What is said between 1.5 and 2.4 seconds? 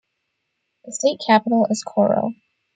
is Coro.